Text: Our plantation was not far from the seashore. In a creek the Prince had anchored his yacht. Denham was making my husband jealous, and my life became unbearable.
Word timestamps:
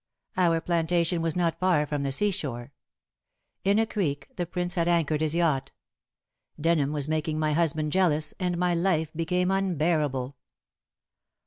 Our 0.35 0.59
plantation 0.61 1.21
was 1.21 1.35
not 1.35 1.59
far 1.59 1.85
from 1.85 2.01
the 2.01 2.11
seashore. 2.11 2.73
In 3.63 3.77
a 3.77 3.85
creek 3.85 4.29
the 4.35 4.47
Prince 4.47 4.73
had 4.73 4.87
anchored 4.87 5.21
his 5.21 5.35
yacht. 5.35 5.71
Denham 6.59 6.91
was 6.91 7.07
making 7.07 7.37
my 7.37 7.53
husband 7.53 7.91
jealous, 7.91 8.33
and 8.39 8.57
my 8.57 8.73
life 8.73 9.13
became 9.13 9.51
unbearable. 9.51 10.37